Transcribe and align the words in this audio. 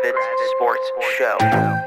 Gravitz 0.00 0.50
Sports 0.54 0.92
Show. 1.16 1.77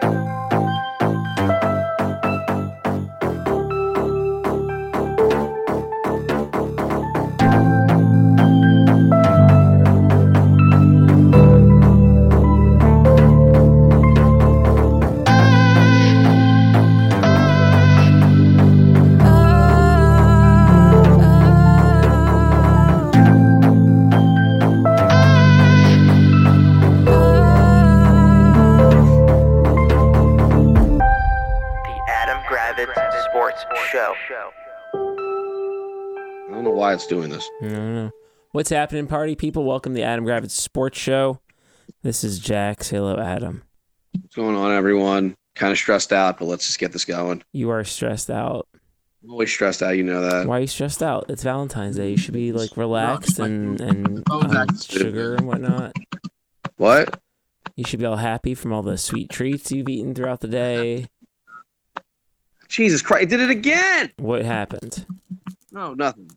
Why 36.91 36.95
it's 36.95 37.08
doing 37.08 37.30
this. 37.30 37.50
I 37.61 37.67
don't 37.67 37.95
know. 37.95 38.11
What's 38.52 38.69
happening, 38.69 39.08
party 39.08 39.33
people? 39.33 39.63
Welcome 39.63 39.94
to 39.94 40.02
the 40.02 40.03
Adam 40.03 40.25
Gravitz 40.25 40.52
Sports 40.52 41.00
Show. 41.00 41.39
This 42.03 42.22
is 42.22 42.38
Jax. 42.38 42.89
Hello, 42.89 43.17
Adam. 43.17 43.64
What's 44.19 44.36
going 44.36 44.58
on, 44.58 44.73
everyone? 44.73 45.38
Kind 45.55 45.72
of 45.72 45.77
stressed 45.77 46.11
out, 46.11 46.38
but 46.38 46.45
let's 46.50 46.66
just 46.66 46.80
get 46.80 46.91
this 46.91 47.05
going. 47.05 47.44
You 47.53 47.69
are 47.69 47.86
stressed 47.86 48.30
out. 48.30 48.67
I'm 49.23 49.31
always 49.31 49.50
stressed 49.50 49.81
out, 49.81 49.91
you 49.91 50.03
know 50.03 50.19
that. 50.19 50.45
Why 50.45 50.58
are 50.58 50.61
you 50.61 50.67
stressed 50.67 51.02
out? 51.02 51.27
It's 51.30 51.44
Valentine's 51.44 51.95
Day. 51.95 52.09
You 52.09 52.17
should 52.17 52.33
be 52.33 52.52
like 52.52 52.72
relaxed 52.75 53.39
and 53.39 53.80
and 53.80 54.23
on 54.30 54.58
um, 54.58 54.78
sugar 54.78 55.36
and 55.36 55.47
whatnot. 55.47 55.94
What? 56.76 57.22
You 57.78 57.86
should 57.86 58.02
be 58.02 58.05
all 58.05 58.17
happy 58.17 58.53
from 58.53 58.73
all 58.73 58.81
the 58.81 58.98
sweet 58.98 59.30
treats 59.30 59.72
you've 59.72 59.88
eaten 59.88 60.14
throughout 60.14 60.42
the 60.42 60.50
day. 60.50 61.08
Jesus 62.67 63.02
Christ! 63.02 63.23
It 63.23 63.30
did 63.30 63.39
it 63.39 63.50
again. 63.50 64.11
What 64.17 64.44
happened? 64.44 65.05
No, 65.72 65.94
nothing. 65.94 66.30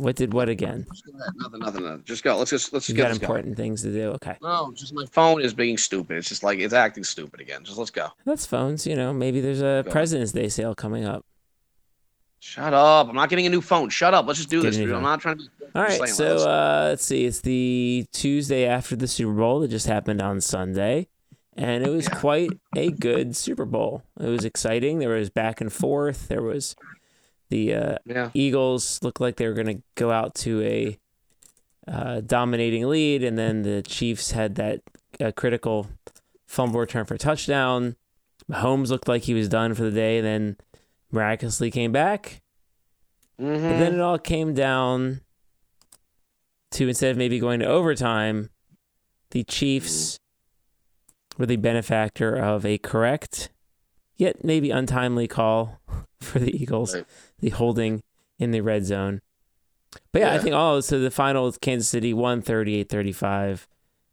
What 0.00 0.16
did 0.16 0.32
what 0.32 0.48
again? 0.48 0.86
Go. 0.88 1.12
Nothing, 1.36 1.60
nothing, 1.60 1.82
nothing. 1.84 2.02
Just 2.04 2.24
go. 2.24 2.36
Let's 2.38 2.50
just 2.50 2.72
let's 2.72 2.88
You 2.88 2.94
just 2.94 3.20
get 3.20 3.28
got 3.28 3.28
important 3.36 3.56
things 3.56 3.82
to 3.82 3.92
do. 3.92 4.10
Okay, 4.12 4.36
No, 4.42 4.72
just 4.74 4.94
my 4.94 5.04
phone 5.06 5.40
is 5.42 5.52
being 5.54 5.76
stupid. 5.76 6.16
It's 6.16 6.28
just 6.28 6.42
like 6.42 6.58
it's 6.58 6.72
acting 6.74 7.04
stupid 7.04 7.40
again. 7.40 7.64
Just 7.64 7.78
let's 7.78 7.90
go. 7.90 8.08
that's 8.24 8.46
phones. 8.46 8.86
You 8.86 8.96
know, 8.96 9.12
maybe 9.12 9.40
there's 9.40 9.60
a 9.60 9.82
Go. 9.84 9.90
President's 9.90 10.32
Day 10.32 10.48
sale 10.48 10.74
coming 10.74 11.04
up. 11.04 11.24
Shut 12.42 12.72
up! 12.72 13.08
I'm 13.10 13.14
not 13.14 13.28
getting 13.28 13.46
a 13.46 13.50
new 13.50 13.60
phone. 13.60 13.90
Shut 13.90 14.14
up. 14.14 14.26
Let's 14.26 14.38
just 14.38 14.48
do 14.48 14.62
Get 14.62 14.68
this, 14.68 14.76
dude. 14.78 14.92
I'm 14.92 15.02
not 15.02 15.20
trying 15.20 15.36
to. 15.38 15.44
Be, 15.44 15.50
All 15.74 15.82
right, 15.82 16.08
so 16.08 16.38
uh, 16.38 16.86
let's 16.88 17.04
see. 17.04 17.26
It's 17.26 17.42
the 17.42 18.06
Tuesday 18.12 18.64
after 18.66 18.96
the 18.96 19.06
Super 19.06 19.34
Bowl 19.34 19.60
that 19.60 19.68
just 19.68 19.86
happened 19.86 20.22
on 20.22 20.40
Sunday, 20.40 21.08
and 21.58 21.84
it 21.84 21.90
was 21.90 22.06
Yeah. 22.06 22.18
quite 22.18 22.50
a 22.74 22.90
good 22.90 23.36
Super 23.36 23.66
Bowl. 23.66 24.04
It 24.18 24.28
was 24.30 24.46
exciting. 24.46 25.00
There 25.00 25.10
was 25.10 25.28
back 25.28 25.60
and 25.60 25.70
forth. 25.70 26.28
There 26.28 26.40
was 26.40 26.74
the 27.50 27.74
uh, 27.74 27.96
yeah, 28.06 28.30
Eagles 28.34 28.98
looked 29.02 29.20
like 29.20 29.36
they 29.36 29.46
were 29.46 29.54
going 29.54 29.66
to 29.78 29.82
go 29.96 30.10
out 30.10 30.34
to 30.36 30.62
a 30.62 30.98
uh, 31.86 32.20
dominating 32.20 32.88
lead, 32.88 33.22
and 33.22 33.36
then 33.38 33.62
the 33.62 33.82
Chiefs 33.82 34.30
had 34.30 34.54
that 34.56 34.80
uh, 35.20 35.32
critical 35.32 35.88
fumble 36.46 36.80
return 36.80 37.04
for 37.04 37.16
touchdown. 37.18 37.96
Mahomes 38.50 38.88
looked 38.88 39.08
like 39.08 39.22
he 39.22 39.34
was 39.34 39.48
done 39.48 39.74
for 39.74 39.82
the 39.84 39.90
day, 39.90 40.18
and 40.18 40.26
then 40.26 40.56
miraculously 41.12 41.70
came 41.70 41.92
back. 41.92 42.40
Mhm. 43.40 43.54
But 43.62 43.78
then 43.78 43.94
it 43.94 44.00
all 44.00 44.18
came 44.18 44.54
down 44.54 45.20
to 46.72 46.88
instead 46.88 47.10
of 47.10 47.16
maybe 47.16 47.38
going 47.38 47.60
to 47.60 47.66
overtime, 47.66 48.50
the 49.30 49.42
Chiefs 49.44 50.18
were 51.38 51.46
the 51.46 51.56
benefactor 51.56 52.34
of 52.36 52.64
a 52.66 52.78
correct, 52.78 53.50
yet 54.16 54.44
maybe 54.44 54.70
untimely 54.70 55.26
call 55.26 55.80
for 56.20 56.38
the 56.38 56.54
Eagles, 56.54 56.94
Right. 56.94 57.06
The 57.40 57.50
holding 57.50 58.02
in 58.38 58.50
the 58.50 58.60
red 58.60 58.84
zone. 58.84 59.20
But 60.12 60.20
yeah, 60.22 60.32
I 60.34 60.38
think 60.38 60.54
all 60.54 60.80
so 60.82 61.00
the 61.00 61.10
final 61.10 61.44
was 61.44 61.58
Kansas 61.58 61.88
City 61.88 62.14
won 62.14 62.42
38-35. 62.42 63.66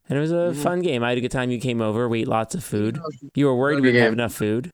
And 0.10 0.18
it 0.18 0.22
was 0.22 0.32
a 0.32 0.36
Mhm. 0.54 0.56
fun 0.56 0.82
game. 0.82 1.04
I 1.04 1.10
had 1.10 1.18
a 1.18 1.22
good 1.22 1.32
time. 1.32 1.52
You 1.52 1.60
came 1.60 1.82
over. 1.82 2.08
We 2.08 2.22
ate 2.22 2.28
lots 2.28 2.56
of 2.56 2.64
food. 2.64 3.00
You 3.36 3.46
were 3.46 3.56
worried 3.56 3.82
we 3.82 3.92
didn't 3.92 4.04
have 4.04 4.14
enough 4.14 4.34
food. 4.34 4.72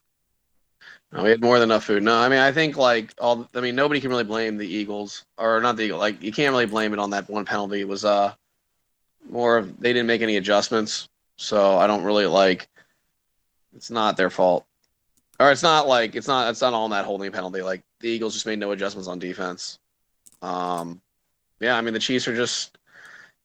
No, 1.12 1.24
we 1.24 1.30
had 1.32 1.42
more 1.42 1.60
than 1.60 1.70
enough 1.70 1.84
food. 1.84 2.04
No, 2.04 2.16
I 2.16 2.30
mean, 2.30 2.40
I 2.40 2.52
think 2.52 2.78
like 2.78 3.14
all. 3.20 3.48
I 3.54 3.60
mean, 3.62 3.76
nobody 3.76 4.00
can 4.00 4.10
really 4.10 4.24
blame 4.24 4.58
the 4.58 4.68
Eagles, 4.68 5.26
or 5.38 5.60
not 5.62 5.76
the 5.76 5.84
Eagles. 5.84 6.00
Like 6.00 6.22
you 6.22 6.32
can't 6.32 6.52
really 6.52 6.66
blame 6.66 6.94
it 6.94 7.00
on 7.00 7.10
that 7.12 7.30
one 7.30 7.46
penalty. 7.46 7.82
It 7.82 7.88
was 7.88 8.06
uh 8.06 8.34
more 9.30 9.58
of 9.58 9.80
they 9.80 9.92
didn't 9.94 10.08
make 10.08 10.22
any 10.22 10.38
adjustments, 10.38 11.08
so 11.38 11.78
I 11.78 11.88
don't 11.88 12.04
really 12.04 12.26
like. 12.28 12.68
It's 13.76 13.90
not 13.92 14.18
their 14.18 14.30
fault, 14.30 14.66
or 15.40 15.52
it's 15.52 15.64
not 15.64 15.88
like 15.88 16.16
it's 16.16 16.28
not 16.28 16.50
it's 16.50 16.62
not 16.62 16.74
all 16.74 16.86
in 16.86 16.92
that 16.92 17.06
holding 17.06 17.32
penalty. 17.32 17.62
Like 17.62 17.82
the 18.00 18.10
Eagles 18.10 18.34
just 18.34 18.46
made 18.46 18.60
no 18.60 18.72
adjustments 18.72 19.08
on 19.08 19.20
defense. 19.20 19.80
Um, 20.42 21.02
yeah, 21.60 21.76
I 21.78 21.82
mean 21.82 21.94
the 21.94 22.00
Chiefs 22.00 22.28
are 22.28 22.36
just. 22.36 22.78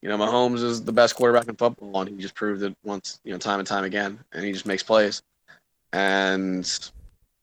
You 0.01 0.07
know, 0.07 0.17
Mahomes 0.17 0.63
is 0.63 0.81
the 0.81 0.93
best 0.93 1.17
quarterback 1.17 1.49
in 1.49 1.57
football, 1.57 1.99
and 1.99 2.09
he 2.09 2.15
just 2.15 2.33
proved 2.33 2.63
it 2.63 2.73
once, 2.85 3.19
you 3.25 3.33
know, 3.33 3.37
time 3.37 3.59
and 3.59 3.67
time 3.67 3.83
again, 3.83 4.17
and 4.31 4.45
he 4.45 4.53
just 4.53 4.65
makes 4.65 4.81
plays. 4.81 5.21
And 5.91 6.65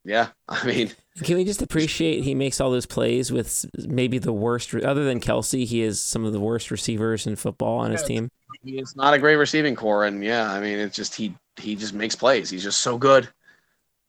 yeah, 0.07 0.29
I 0.49 0.67
mean, 0.67 0.93
Can 1.23 1.37
we 1.37 1.45
just 1.45 1.61
appreciate 1.61 2.25
he 2.25 2.35
makes 2.35 2.59
all 2.59 2.71
those 2.71 2.87
plays 2.87 3.31
with 3.31 3.67
maybe 3.87 4.19
the 4.19 4.33
worst, 4.33 4.75
other 4.75 5.05
than 5.05 5.21
Kelce, 5.21 5.67
he 5.67 5.81
has 5.81 6.01
some 6.01 6.25
of 6.25 6.33
the 6.33 6.41
worst 6.41 6.71
receivers 6.71 7.27
in 7.27 7.37
football 7.37 7.77
on 7.79 7.91
his 7.91 8.01
Yeah. 8.03 8.07
team. 8.07 8.31
it's 8.65 8.97
not 8.97 9.13
a 9.13 9.19
great 9.19 9.37
receiving 9.37 9.77
corps, 9.77 10.05
and 10.07 10.25
yeah, 10.25 10.51
I 10.51 10.59
mean, 10.59 10.79
it's 10.79 10.97
just 10.97 11.15
he 11.15 11.35
he 11.59 11.75
just 11.77 11.93
makes 11.93 12.15
plays. 12.15 12.49
He's 12.49 12.63
just 12.63 12.81
so 12.81 12.97
good. 12.97 13.29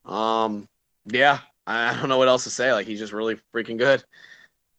Um, 0.07 0.67
yeah, 1.05 1.39
I 1.67 1.89
I 1.91 1.93
don't 1.99 2.09
know 2.09 2.17
what 2.17 2.27
else 2.29 2.43
to 2.45 2.49
say. 2.49 2.73
Like 2.73 2.87
he's 2.87 2.99
just 2.99 3.13
really 3.13 3.37
freaking 3.53 3.77
good, 3.77 4.03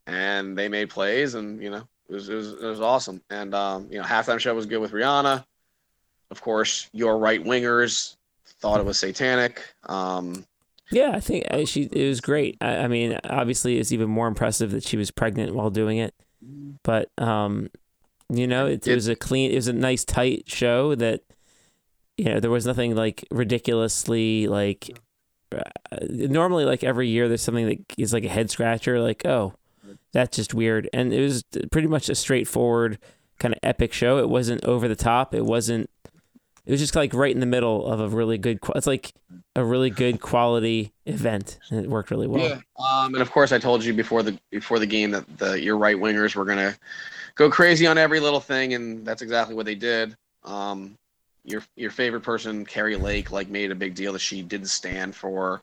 and 0.07 0.57
they 0.59 0.69
made 0.69 0.91
plays, 0.91 1.35
and 1.35 1.63
you 1.63 1.71
know, 1.71 1.89
it 2.09 2.15
was 2.15 2.29
it 2.29 2.35
was, 2.35 2.53
it 2.55 2.63
was 2.67 2.81
awesome. 2.81 3.23
And 3.31 3.55
um, 3.55 3.89
you 3.91 3.99
know, 3.99 4.05
halftime 4.05 4.41
show 4.41 4.55
was 4.55 4.67
good 4.67 4.81
with 4.81 4.93
Rihanna. 4.93 5.45
Of 6.31 6.43
course, 6.43 6.89
your 6.93 7.19
right 7.19 7.43
wingers 7.45 8.17
thought 8.61 8.81
it 8.81 8.87
was 8.87 8.99
satanic. 8.99 9.63
Um, 9.85 10.45
Yeah, 10.91 11.11
I 11.13 11.21
think 11.21 11.47
uh, 11.51 11.65
she 11.67 11.83
it 11.93 12.09
was 12.09 12.21
great. 12.21 12.57
I, 12.61 12.79
I 12.79 12.89
mean, 12.89 13.19
obviously, 13.25 13.79
it's 13.79 13.93
even 13.93 14.09
more 14.09 14.27
impressive 14.27 14.71
that 14.71 14.85
she 14.85 14.97
was 14.97 15.11
pregnant 15.11 15.55
while 15.55 15.71
doing 15.71 15.99
it. 15.99 16.15
But 16.83 17.11
um, 17.19 17.71
you 18.31 18.47
know, 18.47 18.67
it, 18.67 18.87
it 18.89 18.93
It- 18.93 18.95
was 18.95 19.09
a 19.09 19.17
clean, 19.17 19.53
it 19.53 19.57
was 19.57 19.69
a 19.69 19.73
nice 19.75 20.05
tight 20.05 20.45
show 20.49 20.95
that 20.97 21.23
you 22.17 22.27
know 22.27 22.41
there 22.41 22.51
was 22.51 22.67
nothing 22.67 22.95
like 22.97 23.27
ridiculously 23.31 24.49
like. 24.49 24.99
Uh, 25.53 25.99
normally, 26.01 26.65
like 26.65 26.85
every 26.85 27.09
year, 27.09 27.29
there's 27.29 27.43
something 27.43 27.67
that 27.67 27.79
is 27.97 28.13
like 28.13 28.25
a 28.25 28.29
head 28.29 28.51
scratcher. 28.51 29.01
Like, 29.01 29.25
oh, 29.25 29.55
that's 30.13 30.37
just 30.37 30.55
weird. 30.55 30.89
And 30.93 31.13
it 31.13 31.21
was 31.21 31.45
pretty 31.71 31.89
much 31.89 32.09
a 32.09 32.15
straightforward 32.15 32.99
kind 33.39 33.55
of 33.55 33.61
epic 33.63 33.93
show. 33.93 34.19
It 34.19 34.29
wasn't 34.29 34.65
over 34.65 34.89
the 34.89 34.97
top. 34.97 35.35
It 35.35 35.45
wasn't. 35.45 35.91
It 36.67 36.73
was 36.73 36.81
just 36.81 36.95
like 36.95 37.15
right 37.15 37.33
in 37.33 37.41
the 37.41 37.47
middle 37.47 37.87
of 37.87 38.01
a 38.01 38.09
really 38.09 38.37
good. 38.37 38.59
It's 38.75 38.87
like 38.87 39.13
a 39.57 39.65
really 39.65 39.91
good 39.91 40.21
quality 40.21 40.93
event, 41.07 41.59
and 41.71 41.83
it 41.83 41.89
worked 41.89 42.11
really 42.11 42.27
well. 42.27 42.43
Yeah. 42.43 42.61
Um, 42.79 43.15
and 43.15 43.23
of 43.23 43.31
course, 43.31 43.53
I 43.53 43.59
told 43.59 43.83
you 43.85 43.95
before 43.95 44.23
the 44.23 44.39
before 44.51 44.79
the 44.79 44.87
game 44.87 45.11
that 45.13 45.39
the 45.39 45.61
your 45.61 45.79
right 45.79 45.97
wingers 45.97 46.35
were 46.37 46.45
gonna 46.45 46.77
go 47.37 47.51
crazy 47.51 47.87
on 47.87 47.97
every 47.97 48.21
little 48.21 48.41
thing, 48.41 48.75
and 48.75 49.07
that's 49.07 49.23
exactly 49.23 49.55
what 49.55 49.65
they 49.65 49.75
did. 49.75 50.15
Um, 50.45 50.97
your 51.51 51.63
your 51.77 51.91
favorite 51.91 52.21
person, 52.23 52.65
Kari 52.65 52.97
Lake, 52.97 53.31
like 53.31 53.49
made 53.49 53.71
a 53.71 53.75
big 53.75 53.95
deal 53.95 54.13
that 54.13 54.19
she 54.21 54.43
didn't 54.43 54.69
stand 54.69 55.15
for. 55.15 55.63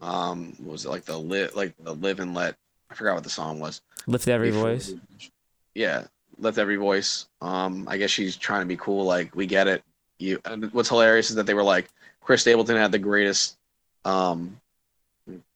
Um, 0.00 0.54
what 0.58 0.72
was 0.72 0.84
it 0.86 0.88
like 0.88 1.04
the 1.04 1.18
live 1.18 1.54
like 1.54 1.74
the 1.80 1.94
live 1.94 2.20
and 2.20 2.34
let? 2.34 2.56
I 2.90 2.94
forgot 2.94 3.14
what 3.14 3.24
the 3.24 3.30
song 3.30 3.60
was. 3.60 3.82
Lift 4.06 4.26
every 4.28 4.50
Before- 4.50 4.70
voice. 4.72 4.94
Yeah, 5.74 6.04
lift 6.38 6.58
every 6.58 6.76
voice. 6.76 7.26
Um, 7.40 7.86
I 7.88 7.96
guess 7.98 8.10
she's 8.10 8.36
trying 8.36 8.62
to 8.62 8.66
be 8.66 8.76
cool. 8.76 9.04
Like 9.04 9.34
we 9.36 9.46
get 9.46 9.68
it. 9.68 9.82
You. 10.18 10.40
And 10.44 10.72
what's 10.72 10.88
hilarious 10.88 11.30
is 11.30 11.36
that 11.36 11.46
they 11.46 11.54
were 11.54 11.62
like 11.62 11.88
Chris 12.20 12.40
Stapleton 12.42 12.76
had 12.76 12.92
the 12.92 12.98
greatest 12.98 13.56
um, 14.04 14.58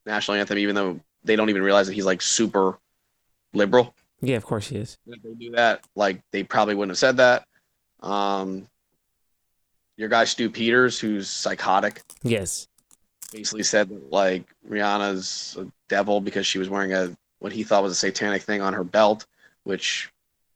national 0.06 0.36
anthem, 0.36 0.58
even 0.58 0.74
though 0.74 1.00
they 1.24 1.36
don't 1.36 1.50
even 1.50 1.62
realize 1.62 1.86
that 1.86 1.94
he's 1.94 2.06
like 2.06 2.22
super 2.22 2.78
liberal. 3.52 3.94
Yeah, 4.20 4.36
of 4.36 4.44
course 4.44 4.68
he 4.68 4.76
is. 4.76 4.96
If 5.06 5.22
they 5.22 5.32
do 5.34 5.50
that, 5.52 5.84
like 5.96 6.20
they 6.30 6.44
probably 6.44 6.74
wouldn't 6.74 6.92
have 6.92 6.98
said 6.98 7.16
that. 7.16 7.46
Um, 8.00 8.68
your 9.96 10.08
guy 10.08 10.24
Stew 10.24 10.50
Peters, 10.50 10.98
who's 10.98 11.28
psychotic, 11.28 12.02
Yes. 12.22 12.68
basically 13.32 13.62
said 13.62 13.88
that 13.88 14.12
like 14.12 14.44
Rihanna's 14.68 15.56
a 15.58 15.66
devil 15.88 16.20
because 16.20 16.46
she 16.46 16.58
was 16.58 16.68
wearing 16.68 16.92
a 16.92 17.16
what 17.38 17.52
he 17.52 17.62
thought 17.62 17.82
was 17.82 17.92
a 17.92 17.96
satanic 17.96 18.42
thing 18.42 18.62
on 18.62 18.72
her 18.72 18.84
belt, 18.84 19.26
which 19.64 20.10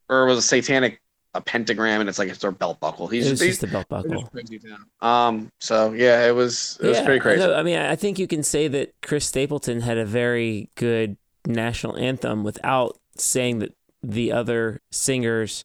or 0.08 0.26
was 0.26 0.38
a 0.38 0.42
satanic 0.42 1.00
a 1.34 1.40
pentagram 1.40 2.00
and 2.00 2.08
it's 2.08 2.18
like 2.18 2.28
it's 2.28 2.42
her 2.42 2.50
belt 2.50 2.80
buckle. 2.80 3.06
He's 3.06 3.26
it 3.26 3.30
was 3.32 3.40
he's, 3.40 3.60
just 3.60 3.64
a 3.64 3.66
belt 3.66 3.88
buckle. 3.88 4.28
just. 4.34 4.64
Um 5.00 5.52
so 5.60 5.92
yeah, 5.92 6.26
it 6.26 6.34
was 6.34 6.78
it 6.82 6.86
was 6.86 6.98
yeah, 6.98 7.04
pretty 7.04 7.20
crazy. 7.20 7.42
I 7.42 7.62
mean, 7.62 7.78
I 7.78 7.96
think 7.96 8.18
you 8.18 8.26
can 8.26 8.42
say 8.42 8.66
that 8.68 8.94
Chris 9.02 9.26
Stapleton 9.26 9.82
had 9.82 9.98
a 9.98 10.04
very 10.04 10.70
good 10.74 11.16
national 11.46 11.96
anthem 11.96 12.44
without 12.44 12.98
saying 13.16 13.58
that 13.58 13.74
the 14.02 14.32
other 14.32 14.80
singers 14.90 15.64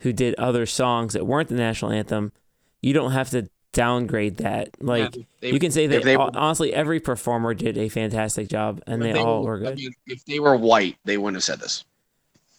who 0.00 0.12
did 0.12 0.34
other 0.36 0.66
songs 0.66 1.12
that 1.12 1.26
weren't 1.26 1.48
the 1.48 1.54
national 1.54 1.90
anthem 1.90 2.32
you 2.82 2.92
don't 2.92 3.12
have 3.12 3.30
to 3.30 3.48
downgrade 3.72 4.38
that. 4.38 4.70
Like 4.80 5.16
They- 5.40 5.52
you 5.52 5.58
can 5.58 5.70
say 5.70 5.86
that 5.88 6.02
they 6.02 6.16
honestly, 6.16 6.72
every 6.72 7.00
performer 7.00 7.52
did 7.54 7.76
a 7.78 7.88
fantastic 7.88 8.48
job, 8.48 8.82
and 8.86 9.04
if 9.04 9.14
they 9.14 9.20
all 9.20 9.42
were, 9.44 9.58
were 9.58 9.66
I 9.66 9.68
good. 9.70 9.76
mean, 9.78 9.90
if 10.06 10.24
they 10.24 10.40
were 10.40 10.56
white, 10.56 10.96
they 11.04 11.18
wouldn't 11.18 11.36
have 11.36 11.44
said 11.44 11.60
this. 11.60 11.84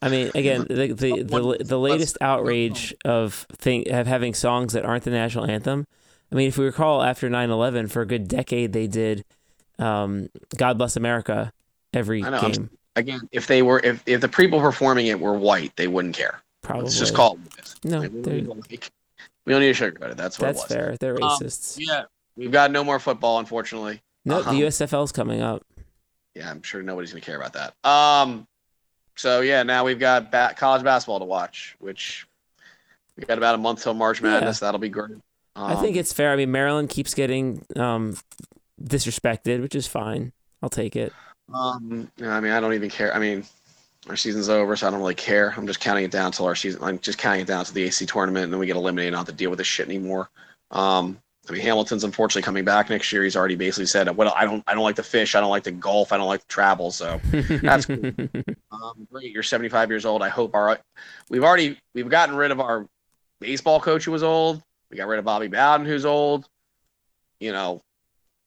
I 0.01 0.09
mean, 0.09 0.29
again, 0.35 0.67
the 0.69 0.93
the 0.93 1.23
the, 1.23 1.57
the 1.65 1.79
latest 1.79 2.17
outrage 2.21 2.93
of 3.03 3.47
thing 3.53 3.91
of 3.91 4.05
having 4.05 4.33
songs 4.35 4.73
that 4.73 4.85
aren't 4.85 5.03
the 5.05 5.09
national 5.09 5.45
anthem. 5.49 5.87
I 6.31 6.35
mean, 6.35 6.49
if 6.49 6.57
we 6.57 6.65
recall, 6.65 7.01
after 7.01 7.29
9-11, 7.29 7.89
for 7.89 8.01
a 8.01 8.05
good 8.05 8.27
decade, 8.27 8.73
they 8.73 8.85
did 8.85 9.23
um, 9.79 10.29
"God 10.55 10.77
Bless 10.77 10.97
America" 10.97 11.51
every 11.93 12.21
know, 12.21 12.29
I'm- 12.33 12.51
game. 12.51 12.69
Again, 12.95 13.21
if 13.31 13.45
they 13.45 13.61
were, 13.61 13.79
if, 13.83 14.01
if 14.07 14.21
the 14.21 14.27
people 14.27 14.59
performing 14.59 15.05
it 15.07 15.19
were 15.19 15.33
white, 15.37 15.71
they 15.75 15.87
wouldn't 15.87 16.15
care. 16.15 16.41
Probably. 16.63 16.85
Let's 16.85 16.97
just 16.97 17.13
call 17.13 17.33
it 17.33 17.39
what 17.39 17.53
it 17.59 17.65
is. 17.65 17.75
No, 17.83 17.99
Like, 18.71 18.91
we, 19.45 19.53
don't 19.53 19.61
need 19.61 19.75
to, 19.75 19.83
like, 19.85 19.93
we 19.93 19.99
don't 19.99 20.07
need 20.07 20.07
to 20.07 20.07
sugarcoat 20.07 20.11
it. 20.11 20.17
That's 20.17 20.39
what 20.39 20.45
That's 20.47 20.59
it 20.59 20.63
was. 20.63 20.71
fair. 20.71 20.97
They're 20.99 21.13
Um, 21.23 21.29
racists. 21.29 21.77
Yeah, 21.79 22.03
we've 22.35 22.51
got 22.51 22.71
no 22.71 22.83
more 22.83 22.99
football, 22.99 23.39
unfortunately. 23.39 24.01
no, 24.25 24.39
uh-huh. 24.39 24.51
the 24.51 24.61
USFL's 24.61 25.11
coming 25.11 25.41
up. 25.41 25.63
Yeah, 26.35 26.49
I'm 26.51 26.61
sure 26.61 26.83
nobody's 26.83 27.11
gonna 27.11 27.21
care 27.21 27.37
about 27.41 27.53
that. 27.53 27.73
Um, 27.89 28.47
so 29.15 29.41
yeah, 29.41 29.63
now 29.63 29.83
we've 29.83 29.99
got 29.99 30.31
ba- 30.31 30.53
college 30.55 30.83
basketball 30.83 31.19
to 31.19 31.25
watch, 31.25 31.75
which 31.79 32.27
we 33.15 33.23
got 33.25 33.37
about 33.39 33.55
a 33.55 33.57
month 33.57 33.81
till 33.81 33.95
March 33.95 34.21
Yeah. 34.21 34.31
Madness. 34.31 34.59
That'll 34.59 34.79
be 34.79 34.89
great. 34.89 35.11
Um, 35.55 35.71
I 35.71 35.75
think 35.75 35.95
it's 35.95 36.13
fair. 36.13 36.31
I 36.31 36.35
mean, 36.35 36.51
Maryland 36.51 36.89
keeps 36.89 37.15
getting 37.15 37.65
um, 37.75 38.15
disrespected, 38.79 39.61
which 39.61 39.73
is 39.73 39.87
fine. 39.87 40.31
I'll 40.61 40.69
take 40.69 40.95
it. 40.95 41.11
Um, 41.51 42.11
yeah, 42.17 42.35
I 42.35 42.39
mean, 42.39 42.51
I 42.51 42.59
don't 42.59 42.73
even 42.73 42.89
care. 42.91 43.13
I 43.15 43.19
mean, 43.19 43.43
our 44.09 44.15
season's 44.15 44.49
over, 44.49 44.75
so 44.75 44.87
I 44.87 44.89
don't 44.89 44.99
really 44.99 45.15
care. 45.15 45.53
I'm 45.57 45.67
just 45.67 45.79
counting 45.79 46.05
it 46.05 46.11
down 46.11 46.31
till 46.31 46.45
our 46.45 46.55
season. 46.55 46.81
I'm 46.83 46.99
just 46.99 47.17
counting 47.17 47.41
it 47.41 47.47
down 47.47 47.65
to 47.65 47.73
the 47.73 47.83
AC 47.83 48.05
tournament, 48.05 48.45
and 48.45 48.53
then 48.53 48.59
we 48.59 48.65
get 48.67 48.75
eliminated. 48.75 49.13
Not 49.13 49.19
have 49.19 49.27
to 49.27 49.33
deal 49.33 49.49
with 49.49 49.57
this 49.59 49.67
shit 49.67 49.87
anymore. 49.87 50.29
Um, 50.71 51.19
I 51.49 51.53
mean, 51.53 51.61
Hamilton's 51.61 52.03
unfortunately 52.03 52.41
coming 52.41 52.65
back 52.65 52.89
next 52.89 53.11
year. 53.11 53.23
He's 53.23 53.35
already 53.35 53.55
basically 53.55 53.85
said, 53.85 54.15
"Well, 54.15 54.33
I 54.35 54.45
don't, 54.45 54.63
I 54.67 54.73
don't 54.73 54.83
like 54.83 54.97
to 54.97 55.03
fish. 55.03 55.35
I 55.35 55.39
don't 55.39 55.49
like 55.49 55.63
to 55.63 55.71
golf. 55.71 56.11
I 56.11 56.17
don't 56.17 56.27
like 56.27 56.41
to 56.41 56.47
travel." 56.47 56.91
So, 56.91 57.19
That's 57.31 57.85
cool. 57.85 57.97
um, 58.71 59.07
great. 59.11 59.31
You're 59.31 59.43
75 59.43 59.89
years 59.89 60.05
old. 60.05 60.21
I 60.21 60.29
hope 60.29 60.53
our, 60.55 60.79
we've 61.29 61.43
already, 61.43 61.77
we've 61.93 62.09
gotten 62.09 62.35
rid 62.35 62.51
of 62.51 62.59
our 62.59 62.87
baseball 63.39 63.79
coach 63.79 64.05
who 64.05 64.11
was 64.11 64.23
old. 64.23 64.61
We 64.91 64.97
got 64.97 65.07
rid 65.07 65.19
of 65.19 65.25
Bobby 65.25 65.47
Bowden, 65.47 65.85
who's 65.85 66.05
old. 66.05 66.47
You 67.39 67.51
know, 67.51 67.81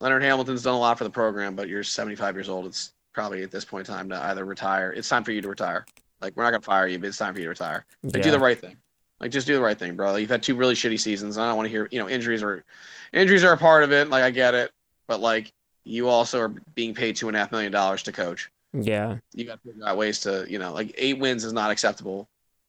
Leonard 0.01 0.23
Hamilton's 0.23 0.63
done 0.63 0.75
a 0.75 0.79
lot 0.79 0.99
for 0.99 1.05
the 1.05 1.11
program, 1.11 1.55
but 1.55 1.69
you're 1.69 1.85
75 1.85 2.35
years 2.35 2.49
old. 2.49 2.67
It's 2.67 2.93
probably 3.13 3.43
at 3.43 3.51
this 3.51 3.65
point 3.65 3.89
in 3.89 3.95
time 3.95 4.09
to 4.11 4.17
either 4.27 4.45
retire. 4.45 4.93
It's 4.93 5.09
time 5.09 5.25
for 5.25 5.33
you 5.33 5.41
to 5.43 5.49
retire. 5.49 5.87
Like 6.21 6.37
we're 6.37 6.45
not 6.45 6.51
gonna 6.51 6.63
fire 6.63 6.87
you, 6.87 6.99
but 6.99 7.09
it's 7.09 7.19
time 7.19 7.35
for 7.35 7.41
you 7.41 7.47
to 7.47 7.51
retire. 7.51 7.85
Like 8.03 8.23
do 8.23 8.31
the 8.31 8.39
right 8.39 8.59
thing. 8.59 8.77
Like 9.21 9.31
just 9.31 9.47
do 9.47 9.55
the 9.55 9.61
right 9.61 9.79
thing, 9.79 9.97
bro. 9.97 10.13
Like, 10.13 10.21
you've 10.21 10.31
had 10.31 10.43
two 10.43 10.55
really 10.55 10.75
shitty 10.75 10.99
seasons. 10.99 11.37
and 11.37 11.45
I 11.45 11.49
don't 11.49 11.57
want 11.57 11.67
to 11.67 11.71
hear, 11.71 11.89
you 11.91 11.99
know, 11.99 12.09
injuries 12.09 12.43
are 12.43 12.65
injuries 13.13 13.45
are 13.45 13.53
a 13.53 13.57
part 13.59 13.85
of 13.85 13.93
it. 13.93 14.09
Like 14.09 14.23
I 14.23 14.31
get 14.31 14.55
it, 14.55 14.73
but 15.07 15.21
like 15.21 15.53
you 15.85 16.09
also 16.09 16.41
are 16.41 16.49
being 16.75 16.95
paid 16.95 17.17
two 17.17 17.29
and 17.29 17.37
a 17.37 17.41
half 17.41 17.53
million 17.53 17.73
dollars 17.73 18.03
to 18.05 18.13
coach. 18.13 18.51
yeah, 18.73 19.17
You 19.35 19.45
got 19.45 19.63
to 19.63 19.69
figure 19.69 19.87
out 19.87 19.97
ways 19.97 20.21
to, 20.21 20.47
you 20.49 20.59
know, 20.59 20.73
like 20.73 20.95
eight 20.97 21.19
wins 21.19 21.45
is 21.45 21.53
not 21.53 21.71
acceptable 21.71 22.29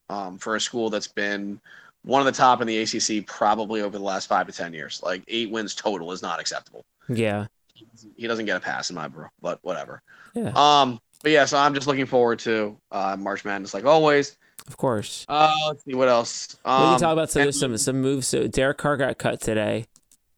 um, 0.09 0.37
for 0.37 0.55
a 0.55 0.61
school 0.61 0.89
that's 0.89 1.07
been 1.07 1.59
one 2.03 2.21
of 2.21 2.25
the 2.25 2.31
top 2.31 2.61
in 2.61 2.67
the 2.67 2.79
ACC 2.81 3.27
probably 3.27 3.81
over 3.81 3.97
the 3.97 4.03
last 4.03 4.27
five 4.27 4.47
to 4.47 4.53
ten 4.53 4.73
years. 4.73 5.01
Like 5.03 5.23
eight 5.27 5.51
wins 5.51 5.75
total 5.75 6.11
is 6.11 6.21
not 6.21 6.39
acceptable 6.39 6.85
yeah, 7.09 7.47
he 8.15 8.27
doesn't 8.27 8.45
get 8.45 8.57
a 8.57 8.59
pass 8.59 8.89
in 8.89 8.95
my 8.95 9.07
bro, 9.07 9.27
but 9.41 9.59
whatever. 9.61 10.01
yeah. 10.33 10.51
Um, 10.55 10.99
but 11.23 11.31
yeah, 11.31 11.45
so 11.45 11.57
I'm 11.57 11.73
just 11.73 11.87
looking 11.87 12.05
forward 12.07 12.39
to 12.39 12.77
uh, 12.91 13.15
March 13.19 13.45
Madness, 13.45 13.73
like 13.73 13.85
always. 13.85 14.37
Of 14.67 14.77
course. 14.77 15.25
Uh, 15.27 15.53
let's 15.67 15.83
see 15.83 15.93
what 15.95 16.07
else. 16.07 16.57
we 16.65 16.71
Um, 16.71 16.91
can 16.93 16.99
talk 16.99 17.13
about 17.13 17.29
some 17.29 17.41
and- 17.43 17.55
some 17.55 17.77
some 17.77 18.01
moves. 18.01 18.27
So 18.27 18.47
Derek 18.47 18.77
Carr 18.77 18.97
got 18.97 19.17
cut 19.17 19.41
today, 19.41 19.85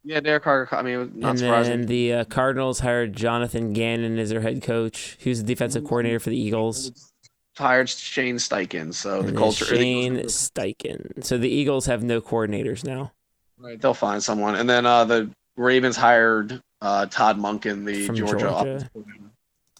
Yeah, 0.03 0.19
Derek 0.19 0.43
Carter. 0.43 0.75
I 0.75 0.81
mean, 0.81 0.93
it 0.93 0.97
was 0.97 1.09
not 1.13 1.29
and 1.31 1.39
surprising. 1.39 1.71
then 1.81 1.85
the 1.87 2.13
uh, 2.13 2.23
Cardinals 2.25 2.79
hired 2.79 3.13
Jonathan 3.15 3.73
Gannon 3.73 4.17
as 4.19 4.29
their 4.29 4.41
head 4.41 4.61
coach, 4.61 5.17
who's 5.21 5.39
the 5.39 5.45
defensive 5.45 5.83
coordinator 5.83 6.19
for 6.19 6.29
the 6.29 6.37
Eagles. 6.39 7.11
Hired 7.57 7.87
Shane 7.87 8.37
Steichen, 8.37 8.93
so 8.93 9.19
And 9.19 9.29
the 9.29 9.33
culture. 9.33 9.65
Shane 9.65 10.17
Steichen. 10.23 11.23
So 11.23 11.37
the 11.37 11.49
Eagles 11.49 11.85
have 11.85 12.01
no 12.03 12.19
coordinators 12.19 12.83
now 12.83 13.11
Right, 13.59 13.79
they'll 13.79 13.93
find 13.93 14.21
someone, 14.23 14.55
and 14.55 14.67
then 14.69 14.85
uh, 14.85 15.05
the 15.05 15.29
Ravens 15.55 15.95
hired 15.95 16.61
uh, 16.81 17.05
Todd 17.07 17.37
Monken, 17.37 17.85
the 17.85 18.05
From 18.07 18.15
Georgia. 18.15 18.39
Georgia. 18.39 18.89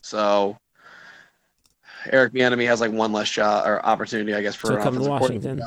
So 0.01 0.57
Eric 2.11 2.33
Bieniemy 2.33 2.65
has 2.67 2.81
like 2.81 2.91
one 2.91 3.11
less 3.11 3.27
shot 3.27 3.67
or 3.67 3.83
opportunity, 3.85 4.33
I 4.33 4.41
guess, 4.41 4.55
for 4.55 4.67
To 4.67 4.75
an 4.77 4.81
come 4.83 4.95
to 5.01 5.09
Washington. 5.09 5.61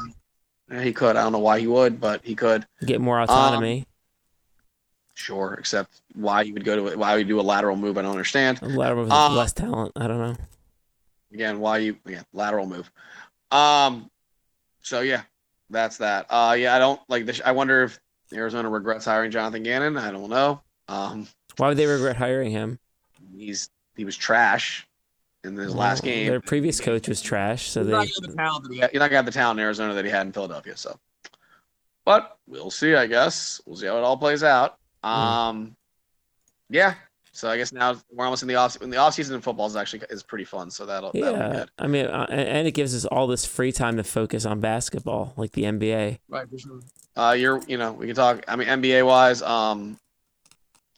Yeah, 0.70 0.82
he 0.82 0.93
could. 0.93 1.17
I 1.17 1.23
don't 1.23 1.32
know 1.32 1.38
why 1.38 1.61
he 1.61 1.67
would, 1.67 2.00
but 2.00 2.25
he 2.25 2.35
could. 2.35 2.67
get 2.85 3.00
more 3.00 3.19
Um, 3.20 3.25
autonomy. 3.25 3.87
Sure, 5.14 5.55
except 5.55 6.03
why 6.14 6.43
you 6.43 6.53
would 6.53 6.64
go 6.64 6.91
to 6.91 6.97
why 6.97 7.14
would 7.14 7.26
you 7.26 7.35
do 7.35 7.41
a 7.41 7.43
lateral 7.43 7.75
move? 7.76 7.97
I 7.97 8.03
don't 8.03 8.11
understand. 8.11 8.61
a 8.62 8.67
lot 8.69 8.93
of 8.93 9.11
uh, 9.11 9.31
less 9.31 9.53
talent. 9.53 9.93
I 9.97 10.06
don't 10.06 10.19
know. 10.19 10.37
Again, 11.32 11.58
why 11.58 11.79
you 11.79 11.97
yeah 12.06 12.23
lateral 12.35 12.67
move? 12.67 12.91
Um, 13.50 14.11
so 14.82 15.00
yeah, 15.00 15.23
that's 15.70 15.97
that. 15.99 16.26
Uh, 16.29 16.55
yeah, 16.58 16.76
I 16.76 16.79
don't 16.79 17.00
like 17.08 17.25
this. 17.25 17.41
I 17.44 17.53
wonder 17.53 17.85
if 17.85 17.99
Arizona 18.32 18.69
regrets 18.69 19.05
hiring 19.05 19.31
Jonathan 19.31 19.62
Gannon. 19.62 19.96
I 19.96 20.11
don't 20.11 20.31
know. 20.31 20.61
Um, 20.88 21.28
Why 21.56 21.69
would 21.69 21.76
they 21.76 21.87
regret 21.87 22.17
hiring 22.17 22.50
him? 22.50 22.78
he's 23.37 23.70
he 23.96 24.05
was 24.05 24.17
trash 24.17 24.87
in 25.44 25.56
his 25.56 25.75
last 25.75 26.02
game. 26.02 26.26
Their 26.26 26.40
previous 26.40 26.81
coach 26.81 27.08
was 27.08 27.20
trash, 27.20 27.69
so 27.70 27.81
He's 27.81 27.87
they 27.87 27.93
not 27.93 28.08
the 28.20 28.34
talent 28.34 28.69
that 28.69 28.76
had- 28.76 28.93
You're 28.93 29.00
not 29.00 29.06
gonna 29.11 29.17
have 29.17 29.26
the 29.26 29.32
talent 29.32 29.61
in 29.61 29.64
Arizona 29.64 29.94
that 29.94 30.05
he 30.05 30.11
had 30.11 30.26
in 30.26 30.32
Philadelphia. 30.32 30.76
So, 30.76 30.99
but 32.05 32.38
we'll 32.46 32.70
see. 32.70 32.94
I 32.94 33.06
guess 33.06 33.61
we'll 33.67 33.76
see 33.76 33.87
how 33.87 33.96
it 33.99 34.05
all 34.05 34.17
plays 34.17 34.43
out. 34.43 34.79
Um, 35.02 35.76
yeah. 36.69 36.94
So 37.32 37.50
I 37.50 37.58
guess 37.58 37.70
now 37.70 37.96
we're 38.11 38.25
almost 38.25 38.43
in 38.43 38.49
the 38.49 38.55
off. 38.55 38.81
In 38.81 38.88
the 38.88 38.96
off 38.96 39.14
season 39.14 39.34
in 39.34 39.43
football 39.43 39.67
is 39.67 39.76
actually 39.76 40.02
is 40.08 40.22
pretty 40.22 40.44
fun. 40.44 40.70
So 40.70 40.87
that'll 40.87 41.12
that'll 41.12 41.34
be 41.34 41.38
yeah. 41.38 41.52
good. 41.52 41.70
I 41.79 41.87
mean, 41.87 42.06
uh, 42.06 42.26
and 42.31 42.40
and 42.40 42.69
it 42.69 42.72
gives 42.72 42.94
us 42.94 43.05
all 43.05 43.26
this 43.26 43.44
free 43.44 43.72
time 43.72 43.99
to 43.99 44.05
focus 44.05 44.46
on 44.46 44.61
basketball, 44.61 45.34
like 45.37 45.52
the 45.52 45.64
NBA. 45.64 46.19
Right, 46.29 46.49
for 46.49 46.58
sure. 46.58 46.81
Uh, 47.16 47.34
you're, 47.38 47.60
you 47.66 47.78
know, 47.78 47.92
we 47.92 48.06
can 48.06 48.14
talk. 48.14 48.44
I 48.46 48.56
mean, 48.56 48.68
NBA 48.68 49.04
wise, 49.06 49.40
um, 49.42 49.98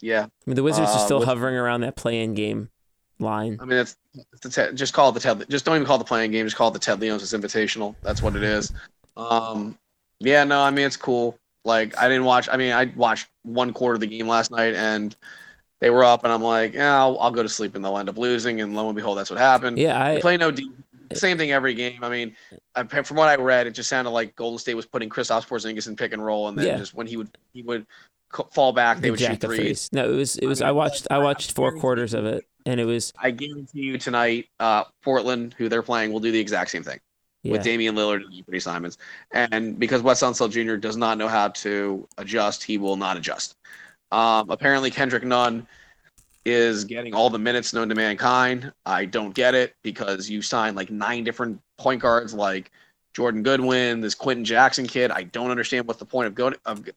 yeah. 0.01 0.23
I 0.23 0.29
mean, 0.45 0.55
the 0.55 0.63
Wizards 0.63 0.89
are 0.89 0.95
Uh, 0.95 1.05
still 1.05 1.19
with- 1.19 1.27
hovering 1.27 1.55
around 1.55 1.81
that 1.81 1.95
play-in 1.95 2.33
game 2.33 2.69
line. 3.19 3.57
I 3.61 3.65
mean, 3.65 3.79
it's, 3.79 3.95
it's 4.33 4.41
the 4.41 4.49
Ted, 4.49 4.75
just 4.75 4.93
call 4.93 5.09
it 5.09 5.13
the 5.13 5.19
Ted. 5.19 5.45
Just 5.49 5.65
don't 5.65 5.75
even 5.75 5.85
call 5.87 5.95
it 5.95 5.99
the 5.99 6.05
play-in 6.05 6.31
game. 6.31 6.45
Just 6.45 6.55
call 6.57 6.69
it 6.69 6.73
the 6.73 6.79
Ted 6.79 6.99
Leonsis 6.99 7.37
Invitational. 7.37 7.95
That's 8.01 8.21
what 8.21 8.35
it 8.35 8.43
is. 8.43 8.73
Um, 9.17 9.77
yeah, 10.19 10.43
no, 10.43 10.61
I 10.61 10.71
mean 10.71 10.85
it's 10.85 10.97
cool. 10.97 11.37
Like 11.65 11.97
I 11.97 12.07
didn't 12.07 12.25
watch. 12.25 12.47
I 12.51 12.57
mean, 12.57 12.71
I 12.73 12.85
watched 12.95 13.27
one 13.43 13.73
quarter 13.73 13.95
of 13.95 13.99
the 14.01 14.07
game 14.07 14.27
last 14.27 14.51
night, 14.51 14.73
and 14.75 15.15
they 15.81 15.89
were 15.89 16.03
up, 16.03 16.23
and 16.23 16.31
I'm 16.33 16.41
like, 16.41 16.73
yeah, 16.73 16.97
I'll, 16.97 17.17
I'll 17.19 17.31
go 17.31 17.43
to 17.43 17.49
sleep, 17.49 17.75
and 17.75 17.83
they'll 17.83 17.97
end 17.97 18.09
up 18.09 18.17
losing, 18.17 18.59
and 18.61 18.75
lo 18.75 18.87
and 18.87 18.95
behold, 18.95 19.17
that's 19.17 19.29
what 19.29 19.39
happened. 19.39 19.77
Yeah, 19.77 20.11
They 20.11 20.17
I 20.17 20.21
play 20.21 20.37
no 20.37 20.51
deep. 20.51 20.73
Same 21.13 21.37
thing 21.37 21.51
every 21.51 21.73
game. 21.73 22.03
I 22.03 22.09
mean, 22.09 22.35
from 23.03 23.17
what 23.17 23.29
I 23.29 23.35
read, 23.35 23.67
it 23.67 23.71
just 23.71 23.89
sounded 23.89 24.11
like 24.11 24.35
Golden 24.35 24.59
State 24.59 24.75
was 24.75 24.85
putting 24.85 25.09
Kristaps 25.09 25.47
Porzingis 25.47 25.87
in 25.87 25.95
pick 25.95 26.13
and 26.13 26.23
roll, 26.23 26.47
and 26.47 26.57
then 26.57 26.67
Yeah. 26.67 26.77
just 26.77 26.93
when 26.93 27.07
he 27.07 27.17
would 27.17 27.29
he 27.53 27.63
would 27.63 27.85
fall 28.51 28.73
back, 28.73 28.99
they 28.99 29.09
would 29.11 29.19
shoot 29.19 29.27
jack 29.27 29.43
of 29.43 29.49
threes. 29.51 29.89
No, 29.91 30.11
it 30.11 30.15
was 30.15 30.37
it 30.37 30.45
was. 30.45 30.61
I 30.61 30.69
I 30.69 30.71
watched 30.71 31.07
I 31.09 31.17
watched 31.17 31.55
four 31.55 31.77
quarters 31.77 32.13
of 32.13 32.25
it, 32.25 32.45
and 32.65 32.79
it 32.79 32.85
was 32.85 33.13
I 33.17 33.31
guarantee 33.31 33.81
you 33.81 33.97
tonight, 33.97 34.49
uh, 34.59 34.83
Portland, 35.01 35.55
who 35.57 35.69
they're 35.69 35.83
playing, 35.83 36.11
will 36.11 36.19
do 36.19 36.31
the 36.31 36.39
exact 36.39 36.69
same 36.69 36.83
thing 36.83 36.99
yeah. 37.43 37.53
with 37.53 37.63
Damian 37.63 37.95
Lillard 37.95 38.25
and 38.25 38.33
Anthony 38.33 38.59
Simons. 38.59 38.97
And 39.31 39.79
because 39.79 40.01
Wes 40.01 40.21
Unseld 40.21 40.51
Jr. 40.51 40.75
does 40.75 40.97
not 40.97 41.17
know 41.17 41.27
how 41.27 41.49
to 41.49 42.07
adjust, 42.17 42.63
he 42.63 42.77
will 42.77 42.95
not 42.95 43.17
adjust. 43.17 43.55
Um, 44.11 44.49
apparently, 44.49 44.91
Kendrick 44.91 45.23
Nunn 45.23 45.67
is 46.45 46.83
getting 46.85 47.13
all 47.13 47.29
the 47.29 47.39
minutes 47.39 47.73
known 47.73 47.89
to 47.89 47.95
mankind. 47.95 48.71
I 48.85 49.05
don't 49.05 49.33
get 49.33 49.55
it 49.55 49.75
because 49.83 50.29
you 50.29 50.41
signed 50.41 50.75
like 50.75 50.89
nine 50.89 51.23
different 51.23 51.59
point 51.77 52.01
guards, 52.01 52.33
like 52.33 52.71
Jordan 53.13 53.43
Goodwin, 53.43 54.01
this 54.01 54.15
Quenton 54.15 54.45
Jackson 54.45 54.87
kid. 54.87 55.11
I 55.11 55.23
don't 55.23 55.51
understand 55.51 55.87
what's 55.87 55.99
the 55.99 56.05
point 56.05 56.27
of 56.27 56.35
going 56.35 56.55
of 56.65 56.87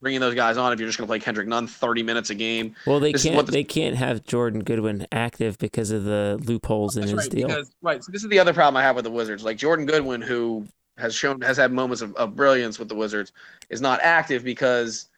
bringing 0.00 0.20
those 0.20 0.34
guys 0.34 0.56
on 0.56 0.72
if 0.72 0.78
you're 0.78 0.88
just 0.88 0.96
going 0.98 1.06
to 1.06 1.10
play 1.10 1.18
Kendrick 1.18 1.48
Nunn 1.48 1.66
30 1.66 2.02
minutes 2.04 2.30
a 2.30 2.34
game. 2.34 2.74
Well, 2.86 3.00
they 3.00 3.12
This 3.12 3.24
can't 3.24 3.34
what 3.36 3.46
the- 3.46 3.52
they 3.52 3.64
can't 3.64 3.96
have 3.96 4.24
Jordan 4.24 4.62
Goodwin 4.62 5.06
active 5.10 5.58
because 5.58 5.90
of 5.90 6.04
the 6.04 6.38
loopholes 6.44 6.96
in 6.96 7.02
his 7.02 7.14
right, 7.14 7.30
deal. 7.30 7.48
because 7.48 7.70
right. 7.82 8.02
So 8.04 8.12
this 8.12 8.22
is 8.22 8.30
the 8.30 8.38
other 8.38 8.52
problem 8.54 8.76
I 8.76 8.82
have 8.82 8.94
with 8.96 9.04
the 9.04 9.10
Wizards. 9.10 9.42
Like 9.44 9.56
Jordan 9.58 9.86
Goodwin, 9.86 10.20
who 10.22 10.66
has 10.98 11.14
shown 11.14 11.40
has 11.42 11.56
had 11.56 11.72
moments 11.72 12.02
of, 12.02 12.14
of 12.16 12.34
brilliance 12.36 12.78
with 12.78 12.88
the 12.88 12.94
Wizards, 12.94 13.32
is 13.70 13.80
not 13.80 14.00
active 14.02 14.42
because 14.44 15.08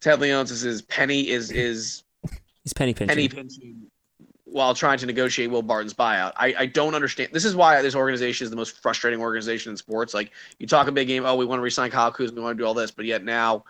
Ted 0.00 0.18
Leonsis 0.18 0.64
is 0.64 0.82
penny 0.82 1.28
is 1.28 1.50
is 1.50 2.02
He's 2.64 2.72
penny 2.72 2.94
pinching. 2.94 3.08
penny 3.08 3.28
pinching 3.28 3.90
while 4.44 4.74
trying 4.74 4.98
to 4.98 5.06
negotiate 5.06 5.50
Will 5.50 5.62
Barton's 5.62 5.94
buyout. 5.94 6.32
I, 6.36 6.54
I 6.58 6.66
don't 6.66 6.94
understand. 6.94 7.30
This 7.32 7.44
is 7.44 7.54
why 7.54 7.80
this 7.82 7.94
organization 7.94 8.44
is 8.44 8.50
the 8.50 8.56
most 8.56 8.80
frustrating 8.82 9.20
organization 9.20 9.70
in 9.70 9.76
sports. 9.76 10.12
Like 10.12 10.32
you 10.58 10.66
talk 10.66 10.88
a 10.88 10.92
big 10.92 11.08
game, 11.08 11.24
oh, 11.24 11.36
we 11.36 11.44
want 11.44 11.58
to 11.58 11.62
resign 11.62 11.90
Kyle 11.90 12.10
Kuzma, 12.10 12.36
we 12.36 12.42
want 12.42 12.58
to 12.58 12.62
do 12.62 12.66
all 12.66 12.74
this, 12.74 12.90
but 12.90 13.04
yet 13.04 13.24
now 13.24 13.64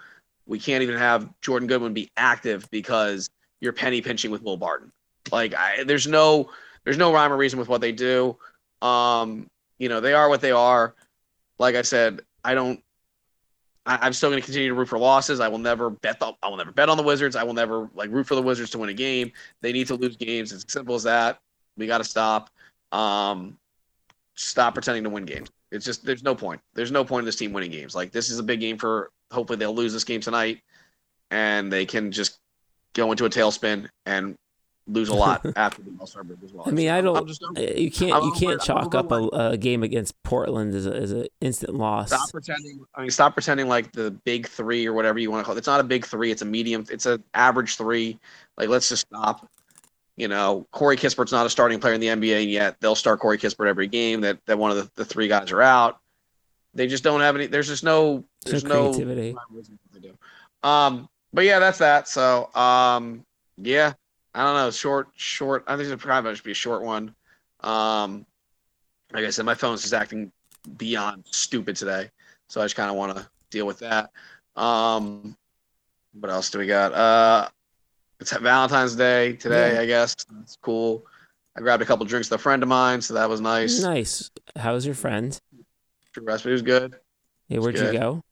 we 0.47 0.59
can't 0.59 0.83
even 0.83 0.97
have 0.97 1.29
Jordan 1.43 1.69
Goodwin 1.69 1.93
be 1.93 2.11
active 2.17 2.69
because 2.71 3.29
you're 3.61 3.73
penny 3.73 4.01
pinching 4.01 4.31
with 4.31 4.43
Will 4.43 4.57
Barton. 4.57 4.91
Like 5.31 5.55
I, 5.55 5.85
there's 5.85 6.07
no 6.07 6.51
there's 6.85 6.99
no 6.99 7.13
rhyme 7.13 7.33
or 7.33 7.37
reason 7.37 7.59
with 7.59 7.69
what 7.69 7.81
they 7.81 7.93
do. 7.93 8.37
Um, 8.81 9.49
you 9.79 9.89
know, 9.89 10.01
they 10.01 10.15
are 10.15 10.29
what 10.29 10.41
they 10.41 10.51
are. 10.51 10.95
Like 11.59 11.75
I 11.75 11.83
said, 11.83 12.23
I 12.43 12.55
don't 12.55 12.83
I, 13.91 13.99
I'm 14.03 14.13
still 14.13 14.31
going 14.31 14.41
to 14.41 14.45
continue 14.45 14.69
to 14.69 14.75
root 14.75 14.89
for 14.89 14.99
losses. 14.99 15.41
I 15.41 15.49
will 15.49 15.59
never 15.59 15.91
bet. 15.91 16.21
The, 16.21 16.33
I 16.43 16.49
will 16.49 16.57
never 16.57 16.71
bet 16.71 16.89
on 16.89 16.97
the 16.97 17.03
Wizards. 17.03 17.35
I 17.35 17.43
will 17.43 17.55
never 17.55 17.91
like 17.95 18.11
root 18.11 18.27
for 18.27 18.37
the 18.37 18.43
Wizards 18.43 18.71
to 18.71 18.79
win 18.79 18.89
a 18.89 18.95
game. 18.95 19.33
They 19.63 19.73
need 19.73 19.89
to 19.89 19.97
lose 19.97 20.17
games. 20.17 20.53
It's 20.53 20.65
as 20.65 20.73
simple 20.73 20.95
as 20.95 21.03
that. 21.03 21.41
We 21.77 21.89
got 21.89 21.99
to 21.99 22.05
stop. 22.05 22.51
Um, 22.93 23.59
stop 24.37 24.75
pretending 24.75 25.03
to 25.05 25.11
win 25.11 25.25
games. 25.25 25.51
It's 25.73 25.85
just 25.85 26.05
there's 26.05 26.23
no 26.23 26.37
point. 26.37 26.61
There's 26.75 26.93
no 26.93 27.05
point 27.05 27.23
in 27.23 27.27
this 27.27 27.37
team 27.37 27.53
winning 27.53 27.73
games. 27.73 27.97
Like 27.97 28.13
this 28.13 28.31
is 28.31 28.39
a 28.39 28.45
big 28.45 28.61
game 28.61 28.79
for. 28.79 29.11
Hopefully 29.33 29.57
they'll 29.59 29.75
lose 29.75 29.93
this 29.93 30.05
game 30.05 30.21
tonight, 30.21 30.61
and 31.33 31.73
they 31.73 31.85
can 31.85 32.13
just 32.13 32.39
go 32.95 33.11
into 33.11 33.25
a 33.25 33.31
tailspin 33.31 33.89
and 34.07 34.37
lose 34.93 35.09
a 35.09 35.15
lot 35.15 35.45
after 35.57 35.83
the 35.83 35.91
All 35.99 36.07
Star 36.07 36.25
break 36.25 36.39
as 36.45 36.53
well. 36.53 36.65
I 36.67 36.71
mean, 36.71 36.89
I 36.89 37.01
don't. 37.01 37.27
Just 37.27 37.43
uh, 37.43 37.61
you 37.61 37.91
can't. 37.91 38.13
I'm 38.13 38.25
You 38.25 38.33
can't. 38.33 38.61
Chalk 38.61 38.95
up 38.95 39.11
a, 39.13 39.29
a 39.33 39.57
game 39.57 39.83
against 39.83 40.21
Portland 40.23 40.75
as 40.75 40.87
a, 40.87 40.95
as 40.95 41.13
an 41.13 41.27
instant 41.41 41.75
loss. 41.75 42.09
Stop 42.09 42.31
pretending. 42.31 42.85
I 42.95 43.01
mean, 43.03 43.11
stop 43.11 43.35
pretending 43.35 43.69
like 43.69 43.93
the 43.93 44.11
big 44.11 44.47
three 44.47 44.87
or 44.87 44.93
whatever 44.93 45.19
you 45.19 45.31
want 45.31 45.41
to 45.43 45.45
call 45.45 45.55
it. 45.55 45.59
It's 45.59 45.67
not 45.67 45.81
a 45.81 45.85
big 45.85 46.05
three. 46.05 46.31
It's 46.31 46.43
a 46.43 46.47
medium. 46.47 46.85
It's 46.91 47.07
an 47.07 47.23
average 47.35 47.77
three. 47.77 48.19
Like, 48.57 48.69
let's 48.69 48.89
just 48.89 49.07
stop. 49.07 49.49
You 50.17 50.29
know, 50.29 50.67
Corey 50.73 50.97
Kispert's 50.97 51.33
not 51.33 51.47
a 51.47 51.51
starting 51.51 51.81
player 51.81 51.95
in 51.95 52.01
the 52.01 52.09
NBA 52.09 52.51
yet. 52.51 52.77
They'll 52.81 52.95
start 52.95 53.21
Corey 53.21 53.39
Kispert 53.39 53.69
every 53.69 53.87
game. 53.87 54.21
That 54.21 54.39
that 54.47 54.59
one 54.59 54.71
of 54.71 54.77
the, 54.77 54.91
the 54.97 55.05
three 55.05 55.29
guys 55.29 55.51
are 55.53 55.63
out. 55.63 55.99
They 56.75 56.87
just 56.87 57.03
don't 57.03 57.21
have 57.21 57.35
any. 57.37 57.47
There's 57.47 57.69
just 57.69 57.85
no. 57.85 58.25
There's 58.45 58.65
no 58.65 58.91
no. 58.91 58.93
creativity. 58.93 59.37
Do. 60.01 60.17
Um, 60.63 61.09
but 61.33 61.45
yeah, 61.45 61.59
that's 61.59 61.79
that. 61.79 62.09
So, 62.09 62.53
um, 62.55 63.25
yeah, 63.57 63.93
I 64.35 64.45
don't 64.45 64.55
know. 64.55 64.71
Short, 64.71 65.09
short. 65.17 65.65
I 65.67 65.77
think 65.77 65.89
it's 65.89 66.03
probably 66.03 66.35
should 66.35 66.45
be 66.45 66.53
a 66.53 66.55
short 66.55 66.83
one. 66.83 67.15
Um, 67.61 68.25
like 69.13 69.25
I 69.25 69.31
said, 69.31 69.45
my 69.45 69.55
phone's 69.55 69.83
just 69.83 69.93
acting 69.95 70.31
beyond 70.77 71.25
stupid 71.31 71.77
today, 71.77 72.11
so 72.49 72.61
I 72.61 72.65
just 72.65 72.77
kind 72.77 72.91
of 72.91 72.97
want 72.97 73.17
to 73.17 73.29
deal 73.51 73.67
with 73.67 73.81
that. 73.81 74.11
Um, 74.57 75.37
what 76.19 76.31
else 76.31 76.51
do 76.51 76.59
we 76.59 76.67
got? 76.67 76.93
Uh, 76.93 77.49
it's 78.21 78.33
Valentine's 78.37 78.95
Day 78.95 79.33
today, 79.35 79.75
Yeah. 79.75 79.81
I 79.81 79.87
guess. 79.87 80.15
That's 80.31 80.57
cool. 80.63 81.05
I 81.57 81.61
grabbed 81.61 81.83
a 81.83 81.87
couple 81.87 82.07
drinks 82.07 82.31
with 82.31 82.39
a 82.39 82.43
friend 82.43 82.63
of 82.63 82.69
mine, 82.69 83.01
so 83.01 83.15
that 83.15 83.29
was 83.29 83.41
nice. 83.41 83.81
Nice. 83.81 84.31
How 84.57 84.75
was 84.75 84.87
your 84.87 84.95
friend? 84.95 85.39
True 86.13 86.25
Respite 86.25 86.53
was 86.53 86.63
good. 86.63 86.95
Yeah, 87.49 87.59
where'd 87.59 87.77
you 87.77 87.91
good. 87.91 88.01
go? 88.01 88.23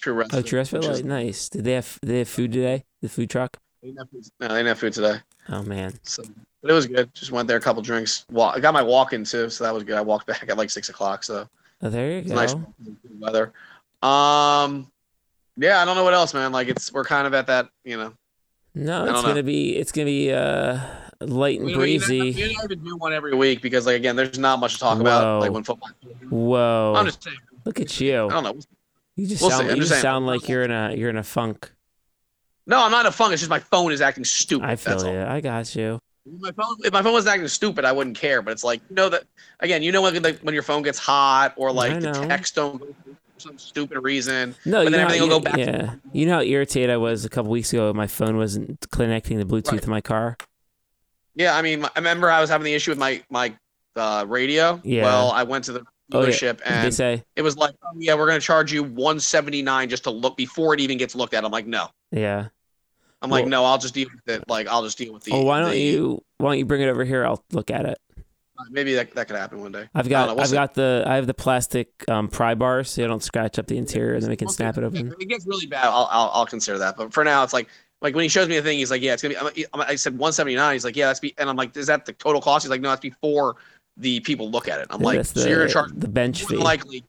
True 0.00 0.12
Respite. 0.14 0.38
Oh, 0.38 0.42
which 0.78 0.86
is- 0.86 0.98
Like, 0.98 1.04
nice. 1.04 1.48
Did 1.48 1.64
they 1.64 1.72
have 1.72 1.98
did 2.00 2.10
they 2.10 2.18
have 2.18 2.28
food 2.28 2.52
today? 2.52 2.84
The 3.02 3.08
food 3.08 3.30
truck. 3.30 3.56
They 3.82 3.88
didn't 3.88 3.98
have 3.98 4.10
food- 4.10 4.24
No, 4.40 4.48
they 4.48 4.54
didn't 4.54 4.66
have 4.68 4.78
food 4.78 4.92
today. 4.92 5.16
Oh 5.48 5.62
man. 5.62 5.94
So, 6.02 6.22
but 6.62 6.70
it 6.70 6.74
was 6.74 6.86
good. 6.86 7.12
Just 7.14 7.32
went 7.32 7.48
there, 7.48 7.56
a 7.56 7.60
couple 7.60 7.82
drinks. 7.82 8.26
Walk, 8.30 8.56
I 8.56 8.60
got 8.60 8.74
my 8.74 8.82
walk 8.82 9.12
in 9.12 9.24
too, 9.24 9.48
so 9.50 9.64
that 9.64 9.72
was 9.74 9.84
good. 9.84 9.96
I 9.96 10.00
walked 10.02 10.26
back 10.28 10.44
at 10.48 10.56
like 10.58 10.70
six 10.70 10.88
o'clock, 10.88 11.24
so 11.24 11.48
Oh, 11.82 11.88
there 11.88 12.18
you 12.18 12.28
go. 12.28 12.34
nice 12.34 12.54
weather. 13.18 13.52
Um, 14.02 14.90
yeah, 15.56 15.80
I 15.80 15.84
don't 15.84 15.96
know 15.96 16.04
what 16.04 16.14
else, 16.14 16.34
man. 16.34 16.52
Like 16.52 16.68
it's 16.68 16.92
we're 16.92 17.04
kind 17.04 17.26
of 17.26 17.34
at 17.34 17.46
that, 17.46 17.68
you 17.84 17.96
know. 17.96 18.12
No, 18.74 19.04
it's 19.06 19.22
gonna 19.22 19.34
know. 19.36 19.42
be 19.42 19.76
it's 19.76 19.92
gonna 19.92 20.04
be 20.06 20.32
uh 20.32 20.78
light 21.20 21.58
and 21.58 21.66
We, 21.66 21.72
we, 21.72 21.78
breezy. 21.78 22.20
we 22.20 22.32
don't 22.54 22.64
even 22.64 22.84
do 22.84 22.96
one 22.96 23.12
every 23.12 23.34
week 23.34 23.60
because, 23.62 23.84
like, 23.84 23.96
again, 23.96 24.14
there's 24.16 24.38
not 24.38 24.58
much 24.60 24.74
to 24.74 24.78
talk 24.80 25.00
about. 25.00 25.40
Like 25.40 25.50
when 25.52 25.64
football. 25.64 25.90
Whoa! 26.30 26.94
I'm 26.96 27.06
just 27.06 27.22
saying. 27.22 27.36
Look 27.64 27.80
at 27.80 28.00
you. 28.00 28.26
I 28.26 28.28
don't 28.28 28.44
know. 28.44 28.56
You 29.16 29.26
just 29.26 29.42
We'll 29.42 29.50
sound 29.50 29.68
you 29.70 29.76
just 29.76 29.88
just 29.88 30.00
sound 30.02 30.26
like 30.26 30.48
you're 30.48 30.62
in 30.62 30.70
a 30.70 30.94
you're 30.94 31.10
in 31.10 31.16
a 31.16 31.22
funk. 31.22 31.72
No, 32.70 32.82
I'm 32.84 32.90
not 32.92 33.04
a 33.04 33.10
funk. 33.12 33.32
It's 33.32 33.42
just 33.42 33.50
my 33.50 33.58
phone 33.58 33.90
is 33.92 34.00
acting 34.00 34.24
stupid. 34.24 34.64
I 34.68 34.76
feel 34.76 34.98
all. 35.04 35.12
you. 35.12 35.20
I 35.22 35.40
got 35.40 35.74
you. 35.74 35.98
My 36.38 36.52
phone, 36.52 36.76
if 36.84 36.92
my 36.92 37.02
phone 37.02 37.12
was 37.14 37.26
acting 37.26 37.48
stupid, 37.48 37.84
I 37.84 37.92
wouldn't 37.92 38.16
care. 38.16 38.42
But 38.42 38.52
it's 38.52 38.62
like 38.64 38.80
you 38.88 38.94
know 38.94 39.08
that 39.08 39.24
again, 39.60 39.82
you 39.82 39.90
know 39.92 40.02
when 40.02 40.22
like, 40.22 40.38
when 40.40 40.54
your 40.54 40.62
phone 40.62 40.82
gets 40.82 40.98
hot 40.98 41.52
or 41.56 41.72
like 41.72 42.00
the 42.00 42.12
text 42.12 42.54
don't 42.54 42.78
go 42.78 42.86
for 43.34 43.40
some 43.40 43.58
stupid 43.58 43.98
reason. 44.00 44.54
No, 44.64 44.78
But 44.78 44.84
you 44.84 44.90
then 44.90 45.00
how- 45.00 45.06
everything 45.06 45.28
will 45.28 45.38
go 45.40 45.44
back 45.44 45.54
to 45.54 45.60
Yeah, 45.60 45.94
you 46.12 46.26
know 46.26 46.34
how 46.36 46.40
irritated 46.42 46.90
I 46.90 46.96
was 46.98 47.24
a 47.24 47.28
couple 47.28 47.50
weeks 47.50 47.72
ago. 47.72 47.92
My 47.92 48.06
phone 48.06 48.36
wasn't 48.36 48.86
connecting 48.92 49.38
the 49.38 49.44
Bluetooth 49.44 49.72
Right. 49.72 49.84
in 49.84 49.90
my 49.90 50.00
car. 50.00 50.36
Yeah, 51.34 51.56
I 51.56 51.62
mean, 51.62 51.84
I 51.84 51.90
remember 51.96 52.30
I 52.30 52.40
was 52.40 52.50
having 52.50 52.64
the 52.66 52.74
issue 52.74 52.90
with 52.92 52.98
my 52.98 53.22
my 53.30 53.52
uh, 53.96 54.24
radio. 54.28 54.80
Yeah. 54.84 55.02
Well, 55.04 55.32
I 55.32 55.42
went 55.42 55.64
to 55.64 55.72
the 55.72 55.84
Oh, 56.12 56.22
yeah. 56.22 56.26
dealership 56.28 56.58
they 56.58 56.64
and 56.64 56.94
say? 56.94 57.22
it 57.36 57.42
was 57.42 57.56
like, 57.56 57.74
oh, 57.84 57.88
yeah, 57.96 58.14
we're 58.14 58.26
gonna 58.26 58.40
charge 58.40 58.72
you 58.72 58.82
179 58.82 59.88
just 59.88 60.02
to 60.04 60.10
look 60.10 60.36
before 60.36 60.74
it 60.74 60.80
even 60.80 60.98
gets 60.98 61.14
looked 61.14 61.34
at. 61.34 61.44
I'm 61.44 61.52
like, 61.52 61.66
no. 61.66 61.88
Yeah. 62.10 62.48
I'm 63.22 63.30
like, 63.30 63.42
Well- 63.44 63.50
no, 63.50 63.64
I'll 63.64 63.78
just 63.78 63.94
deal 63.94 64.08
with 64.14 64.26
it. 64.34 64.48
Like, 64.48 64.66
I'll 64.68 64.82
just 64.82 64.96
deal 64.98 65.12
with 65.12 65.24
the. 65.24 65.32
Oh, 65.32 65.42
why 65.42 65.60
don't 65.60 65.70
the- 65.70 65.78
you? 65.80 66.22
Why 66.38 66.50
don't 66.50 66.58
you 66.58 66.64
bring 66.64 66.80
it 66.82 66.88
over 66.88 67.04
here? 67.04 67.24
I'll 67.24 67.42
look 67.52 67.70
at 67.70 67.84
it. 67.86 67.98
Maybe 68.70 68.94
that 68.94 69.14
that 69.14 69.26
could 69.26 69.36
happen 69.36 69.60
one 69.60 69.72
day. 69.72 69.88
I've 69.94 70.06
got 70.08 70.26
know, 70.28 70.34
we'll 70.34 70.42
I've 70.42 70.48
see. 70.50 70.54
got 70.54 70.74
the 70.74 71.02
I 71.06 71.14
have 71.14 71.26
the 71.26 71.32
plastic 71.32 71.88
um, 72.10 72.28
pry 72.28 72.54
bar 72.54 72.84
so 72.84 73.00
you 73.00 73.08
don't 73.08 73.22
scratch 73.22 73.58
up 73.58 73.66
the 73.66 73.78
interior 73.78 74.12
and 74.14 74.22
then 74.22 74.28
we 74.28 74.36
can 74.36 74.46
We'll 74.46 74.52
see. 74.52 74.56
snap 74.56 74.76
it 74.76 74.84
If 74.84 74.92
open. 74.94 75.14
it 75.18 75.28
gets 75.30 75.46
really 75.46 75.64
bad, 75.66 75.86
I'll, 75.86 76.06
I'll 76.10 76.30
I'll 76.34 76.46
consider 76.46 76.76
that. 76.76 76.98
But 76.98 77.10
for 77.14 77.24
now, 77.24 77.42
it's 77.42 77.54
like 77.54 77.68
like 78.02 78.14
when 78.14 78.22
he 78.22 78.28
shows 78.28 78.48
me 78.48 78.56
the 78.56 78.62
thing, 78.62 78.78
he's 78.78 78.90
like, 78.90 79.00
yeah, 79.00 79.14
it's 79.14 79.22
gonna 79.22 79.50
be. 79.54 79.64
I'm- 79.72 79.80
I 79.88 79.94
said 79.94 80.12
179. 80.12 80.74
He's 80.74 80.84
like, 80.84 80.94
yeah, 80.94 81.06
that's 81.06 81.20
be. 81.20 81.34
And 81.38 81.48
I'm 81.48 81.56
like, 81.56 81.74
is 81.74 81.86
that 81.86 82.04
the 82.04 82.12
total 82.12 82.42
cost? 82.42 82.64
He's 82.64 82.70
like, 82.70 82.82
no, 82.82 82.90
that's 82.90 83.00
before 83.00 83.56
the 83.96 84.20
people 84.20 84.50
look 84.50 84.68
at 84.68 84.78
it. 84.78 84.88
I'm 84.90 85.00
Yeah, 85.00 85.06
like, 85.06 85.16
that's 85.16 85.32
so 85.40 85.48
you're 85.48 85.60
gonna 85.60 85.70
charge 85.70 85.92
the 85.94 86.08
bench 86.08 86.44
fee. 86.44 86.56
likely, 86.56 87.02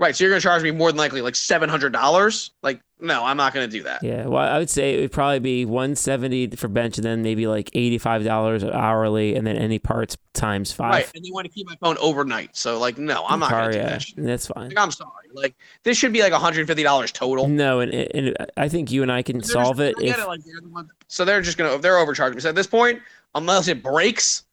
right? 0.00 0.16
So 0.16 0.24
you're 0.24 0.32
gonna 0.32 0.40
charge 0.40 0.62
me 0.64 0.72
more 0.72 0.90
than 0.90 0.98
likely 0.98 1.20
like 1.22 1.36
seven 1.36 1.68
hundred 1.68 1.92
dollars? 1.92 2.50
Like, 2.64 2.80
no, 2.98 3.24
I'm 3.24 3.36
not 3.36 3.54
gonna 3.54 3.68
do 3.68 3.84
that. 3.84 4.02
Yeah, 4.02 4.26
well, 4.26 4.42
I 4.42 4.58
would 4.58 4.68
say 4.70 4.94
it 4.94 5.00
would 5.00 5.12
probably 5.12 5.38
be 5.38 5.64
one 5.64 5.94
seventy 5.94 6.48
for 6.48 6.66
bench, 6.66 6.98
and 6.98 7.04
then 7.04 7.22
maybe 7.22 7.46
like 7.46 7.70
eighty 7.74 7.98
five 7.98 8.24
dollars 8.24 8.64
hourly, 8.64 9.36
and 9.36 9.46
then 9.46 9.56
any 9.56 9.78
parts 9.78 10.16
times 10.34 10.72
five. 10.72 10.92
Right, 10.92 11.10
and 11.14 11.24
they 11.24 11.30
want 11.30 11.46
to 11.46 11.52
keep 11.52 11.68
my 11.68 11.76
phone 11.80 11.96
overnight. 11.98 12.56
So 12.56 12.78
like, 12.80 12.98
no, 12.98 13.24
I'm 13.28 13.38
not 13.38 13.50
gonna 13.50 13.72
do 13.72 13.78
yeah, 13.78 13.88
that. 13.90 14.02
Shit. 14.02 14.16
That's 14.24 14.46
fine. 14.48 14.70
Like, 14.70 14.78
I'm 14.78 14.90
sorry. 14.90 15.10
Like, 15.32 15.54
this 15.84 15.96
should 15.96 16.12
be 16.12 16.22
like 16.22 16.32
150 16.32 16.82
dollars 16.82 17.12
total. 17.12 17.46
No, 17.46 17.78
and, 17.80 17.92
and 17.94 18.36
I 18.56 18.68
think 18.68 18.90
you 18.90 19.02
and 19.02 19.12
I 19.12 19.22
can 19.22 19.42
solve 19.42 19.76
just- 19.76 20.00
it 20.00 20.04
if 20.04 20.26
like, 20.26 20.40
they're 20.44 20.84
so 21.08 21.24
they're 21.24 21.42
just 21.42 21.58
gonna 21.58 21.78
they're 21.78 21.98
overcharging 21.98 22.36
me. 22.36 22.40
So 22.40 22.48
at 22.48 22.54
this 22.54 22.66
point, 22.66 23.00
unless 23.34 23.68
it 23.68 23.82
breaks, 23.82 24.44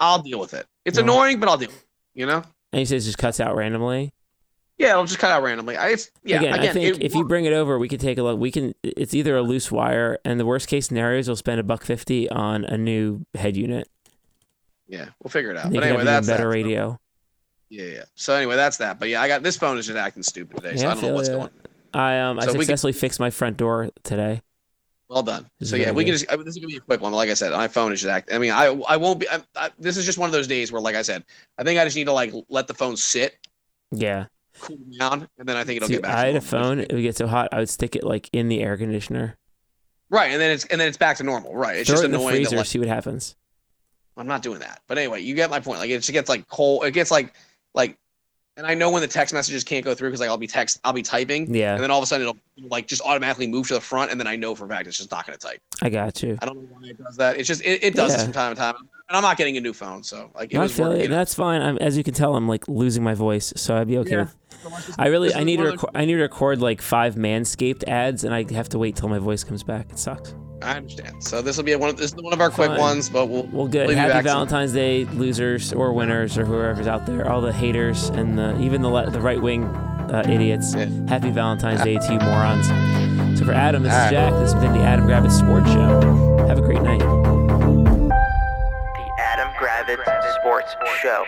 I'll 0.00 0.22
deal 0.22 0.40
with 0.40 0.54
it. 0.54 0.66
It's 0.84 0.96
Yeah. 0.98 1.04
annoying, 1.04 1.40
but 1.40 1.48
I'll 1.48 1.58
deal. 1.58 1.68
with 1.68 1.76
it, 1.78 1.84
You 2.14 2.26
know? 2.26 2.42
and 2.72 2.80
he 2.80 2.84
says 2.84 3.04
it 3.04 3.08
just 3.08 3.18
cuts 3.18 3.40
out 3.40 3.54
randomly. 3.56 4.12
Yeah, 4.78 4.90
it'll 4.92 5.04
just 5.06 5.18
cut 5.18 5.30
out 5.32 5.42
randomly. 5.42 5.76
I, 5.76 5.96
yeah. 6.22 6.38
again, 6.38 6.54
Again, 6.54 6.68
I 6.70 6.72
think 6.72 7.00
if 7.02 7.14
you 7.14 7.24
bring 7.24 7.44
it 7.46 7.52
over, 7.52 7.78
we 7.80 7.88
can 7.88 7.98
take 7.98 8.16
a 8.16 8.22
look. 8.22 8.38
We 8.38 8.50
can. 8.52 8.74
It's 8.84 9.12
either 9.12 9.36
a 9.36 9.42
loose 9.42 9.72
wire, 9.72 10.18
and 10.24 10.38
the 10.38 10.46
worst 10.46 10.68
case 10.68 10.86
scenario 10.86 11.18
is 11.18 11.26
we'll 11.28 11.34
spend 11.36 11.58
a 11.58 11.64
buck 11.64 11.84
fifty 11.84 12.30
on 12.30 12.64
a 12.64 12.78
new 12.78 13.24
head 13.34 13.56
unit. 13.56 13.88
yeah, 14.86 15.06
we'll 15.22 15.30
figure 15.30 15.50
it 15.50 15.56
out. 15.56 15.72
But 15.72 15.82
anyway, 15.82 16.04
that's 16.04 16.26
better 16.28 16.44
that. 16.44 16.48
radio. 16.48 16.98
Yeah, 17.70 17.84
yeah. 17.84 18.04
So 18.14 18.34
anyway, 18.34 18.54
that's 18.56 18.76
that. 18.78 18.98
But 19.00 19.08
yeah, 19.08 19.20
I 19.20 19.28
got 19.28 19.42
this 19.42 19.56
phone 19.56 19.78
is 19.78 19.86
just 19.86 19.98
acting 19.98 20.22
stupid 20.22 20.56
today, 20.58 20.76
so 20.76 20.82
Yeah, 20.82 20.88
I 20.88 20.92
I 20.92 20.94
don't 20.94 21.02
know 21.04 21.14
what's 21.14 21.28
going. 21.28 21.42
on. 21.42 21.50
I 21.92 22.18
um 22.20 22.38
I 22.38 22.42
So 22.44 22.52
can- 22.52 22.60
successfully 22.60 22.92
fixed 22.92 23.18
my 23.18 23.30
front 23.30 23.56
door 23.56 23.90
today. 24.04 24.42
Well 25.08 25.22
done. 25.22 25.48
This 25.58 25.70
So 25.70 25.76
yeah, 25.76 25.90
we 25.90 26.04
can 26.04 26.12
just. 26.12 26.30
I 26.30 26.36
mean, 26.36 26.44
this 26.44 26.54
is 26.54 26.58
gonna 26.60 26.68
be 26.70 26.76
a 26.76 26.80
quick 26.80 27.00
one. 27.00 27.12
Like 27.12 27.30
I 27.30 27.34
said, 27.34 27.50
my 27.52 27.66
phone 27.66 27.92
is 27.92 28.00
just 28.02 28.10
acting. 28.10 28.36
I 28.36 28.38
mean, 28.38 28.52
I 28.52 28.66
I 28.88 28.96
won't 28.96 29.18
be. 29.18 29.28
I, 29.28 29.40
I, 29.56 29.70
this 29.78 29.96
is 29.96 30.04
just 30.06 30.18
one 30.18 30.28
of 30.28 30.32
those 30.32 30.46
days 30.46 30.70
where, 30.70 30.80
like 30.80 30.94
I 30.94 31.02
said, 31.02 31.24
I 31.58 31.64
think 31.64 31.80
I 31.80 31.84
just 31.84 31.96
need 31.96 32.04
to 32.04 32.12
like 32.12 32.32
let 32.48 32.68
the 32.68 32.74
phone 32.74 32.96
sit, 32.96 33.36
Yeah, 33.90 34.26
cool 34.60 34.78
down, 34.98 35.28
and 35.38 35.48
then 35.48 35.56
I 35.56 35.64
think 35.64 35.78
it'll 35.78 35.88
See, 35.88 35.94
get 35.94 36.02
back. 36.02 36.14
I 36.16 36.26
had 36.26 36.36
a 36.36 36.40
phone. 36.40 36.80
It 36.80 36.92
would 36.92 37.02
get 37.02 37.16
so 37.16 37.26
hot, 37.26 37.48
I 37.52 37.58
would 37.58 37.68
stick 37.68 37.96
it 37.96 38.04
like 38.04 38.28
in 38.32 38.48
the 38.48 38.62
air 38.62 38.76
conditioner. 38.76 39.36
Right, 40.10 40.30
and 40.32 40.40
then 40.40 40.50
it's 40.50 40.64
and 40.66 40.80
then 40.80 40.88
it's 40.88 40.96
back 40.96 41.16
to 41.18 41.22
normal. 41.24 41.54
Right, 41.54 41.76
it's 41.78 41.88
Throw 41.88 41.94
just 41.94 42.02
it 42.04 42.06
in 42.06 42.12
the 42.12 42.18
annoying. 42.18 42.36
freezer, 42.36 42.50
That, 42.50 42.56
like, 42.58 42.66
see 42.66 42.78
what 42.78 42.88
happens. 42.88 43.36
I'm 44.16 44.26
not 44.26 44.42
doing 44.42 44.58
that. 44.60 44.80
But 44.86 44.98
anyway, 44.98 45.20
you 45.20 45.34
get 45.34 45.50
my 45.50 45.60
point. 45.60 45.78
Like 45.80 45.90
it 45.90 45.98
just 45.98 46.10
gets 46.12 46.28
like 46.28 46.48
cold. 46.48 46.84
It 46.84 46.92
gets 46.92 47.10
like 47.10 47.34
like, 47.74 47.98
and 48.58 48.66
I 48.66 48.74
know 48.74 48.90
when 48.90 49.00
the 49.00 49.08
text 49.08 49.32
messages 49.32 49.64
can't 49.64 49.84
go 49.84 49.94
through 49.94 50.08
because 50.10 50.20
like 50.20 50.28
I'll 50.28 50.36
be 50.36 50.46
text, 50.48 50.80
I'll 50.84 50.92
be 50.92 51.02
typing, 51.02 51.54
Yeah, 51.54 51.74
and 51.74 51.82
then 51.82 51.90
all 51.90 51.98
of 51.98 52.02
a 52.02 52.06
sudden 52.06 52.26
it'll 52.28 52.68
like 52.68 52.86
just 52.88 53.00
automatically 53.02 53.46
move 53.46 53.68
to 53.68 53.74
the 53.74 53.80
front, 53.80 54.10
and 54.10 54.20
then 54.20 54.26
I 54.26 54.36
know 54.36 54.54
for 54.54 54.66
a 54.66 54.68
fact 54.68 54.86
it's 54.86 54.98
just 54.98 55.10
not 55.10 55.26
going 55.26 55.38
to 55.38 55.46
type. 55.46 55.62
I 55.80 55.88
got 55.88 56.22
you. 56.22 56.36
I 56.42 56.46
don't 56.46 56.56
know 56.56 56.68
why 56.78 56.88
it 56.88 57.02
does 57.02 57.16
that. 57.16 57.38
It's 57.38 57.48
just 57.48 57.62
it, 57.62 57.82
it 57.82 57.94
does 57.94 58.10
Yeah. 58.10 58.16
this 58.18 58.24
from 58.24 58.32
time 58.34 58.54
to 58.54 58.60
time, 58.60 58.74
and 58.76 59.16
I'm 59.16 59.22
not 59.22 59.36
getting 59.38 59.56
a 59.56 59.60
new 59.60 59.72
phone, 59.72 60.02
so 60.02 60.30
like 60.34 60.52
it 60.52 60.56
No, 60.56 60.64
I 60.64 60.68
feel 60.68 60.92
it. 60.92 61.08
That's 61.08 61.34
fine. 61.34 61.62
I'm, 61.62 61.78
as 61.78 61.96
you 61.96 62.02
can 62.04 62.14
tell, 62.14 62.34
I'm 62.36 62.48
like 62.48 62.68
losing 62.68 63.02
my 63.02 63.14
voice, 63.14 63.52
so 63.56 63.76
I'd 63.76 63.88
be 63.88 63.98
okay. 63.98 64.10
Yeah. 64.10 64.26
with 64.64 64.94
I 64.98 65.06
really, 65.06 65.32
I 65.32 65.44
need 65.44 65.58
to, 65.58 65.64
record, 65.64 65.90
I 65.94 66.04
need 66.04 66.14
to 66.14 66.22
record 66.22 66.60
like 66.60 66.82
five 66.82 67.14
Manscaped 67.14 67.84
ads, 67.88 68.24
and 68.24 68.34
I 68.34 68.44
have 68.52 68.68
to 68.70 68.78
wait 68.78 68.96
till 68.96 69.08
my 69.08 69.18
voice 69.20 69.44
comes 69.44 69.62
back. 69.62 69.90
It 69.90 69.98
sucks. 69.98 70.34
I 70.62 70.76
understand. 70.76 71.22
So 71.22 71.40
this 71.42 71.56
will 71.56 71.64
be 71.64 71.74
one 71.76 71.90
of 71.90 71.96
this 71.96 72.12
is 72.12 72.22
one 72.22 72.32
of 72.32 72.40
our 72.40 72.50
quick 72.50 72.76
ones, 72.78 73.08
but 73.08 73.26
we'll 73.26 73.44
Well, 73.52 73.68
good. 73.68 73.80
We'll 73.86 73.88
be 73.90 73.94
Happy 73.94 74.12
back 74.12 74.24
soon. 74.24 74.32
Valentine's 74.32 74.72
Day, 74.72 75.04
losers 75.04 75.72
or 75.72 75.92
winners 75.92 76.36
or 76.36 76.44
whoever's 76.44 76.86
out 76.86 77.06
there, 77.06 77.30
all 77.30 77.40
the 77.40 77.52
haters 77.52 78.08
and 78.10 78.38
the, 78.38 78.58
even 78.60 78.82
the 78.82 78.88
le- 78.88 79.10
the 79.10 79.20
right 79.20 79.40
wing 79.40 79.64
uh, 79.64 80.24
idiots. 80.28 80.74
Yeah. 80.74 80.86
Happy 81.08 81.30
Valentine's 81.30 81.82
Day 81.84 81.96
to 81.98 82.12
you 82.12 82.18
morons. 82.18 82.66
So 83.38 83.44
for 83.44 83.52
Adam, 83.52 83.82
this 83.84 83.92
All 83.92 83.98
is 83.98 84.04
right. 84.04 84.10
Jack. 84.10 84.32
This 84.32 84.52
has 84.52 84.62
been 84.62 84.72
the 84.72 84.82
Adam 84.82 85.06
Gravitz 85.06 85.38
Sports 85.38 85.68
Show. 85.70 86.46
Have 86.48 86.58
a 86.58 86.62
great 86.62 86.82
night. 86.82 86.98
The 86.98 89.10
Adam 89.18 89.48
Gravitz 89.60 90.34
Sports 90.40 90.74
Show. 91.00 91.24